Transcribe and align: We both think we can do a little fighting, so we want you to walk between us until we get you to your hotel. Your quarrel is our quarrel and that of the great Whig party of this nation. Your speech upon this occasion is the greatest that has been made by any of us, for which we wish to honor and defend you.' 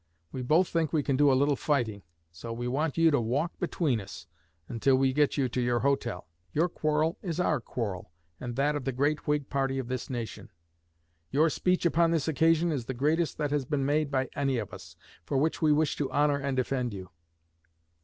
We 0.31 0.41
both 0.41 0.67
think 0.67 0.91
we 0.91 1.03
can 1.03 1.15
do 1.15 1.31
a 1.31 1.37
little 1.37 1.55
fighting, 1.55 2.01
so 2.31 2.51
we 2.51 2.67
want 2.67 2.97
you 2.97 3.11
to 3.11 3.21
walk 3.21 3.59
between 3.59 4.01
us 4.01 4.25
until 4.67 4.95
we 4.95 5.13
get 5.13 5.37
you 5.37 5.47
to 5.49 5.61
your 5.61 5.81
hotel. 5.81 6.27
Your 6.53 6.67
quarrel 6.69 7.19
is 7.21 7.39
our 7.39 7.59
quarrel 7.61 8.09
and 8.39 8.55
that 8.55 8.75
of 8.75 8.85
the 8.85 8.93
great 8.93 9.27
Whig 9.27 9.47
party 9.47 9.77
of 9.77 9.89
this 9.89 10.09
nation. 10.09 10.49
Your 11.29 11.51
speech 11.51 11.85
upon 11.85 12.09
this 12.09 12.27
occasion 12.27 12.71
is 12.71 12.85
the 12.85 12.95
greatest 12.95 13.37
that 13.37 13.51
has 13.51 13.63
been 13.65 13.85
made 13.85 14.09
by 14.09 14.27
any 14.35 14.57
of 14.57 14.73
us, 14.73 14.95
for 15.23 15.37
which 15.37 15.61
we 15.61 15.71
wish 15.71 15.95
to 15.97 16.09
honor 16.11 16.39
and 16.39 16.57
defend 16.57 16.95
you.' 16.95 17.11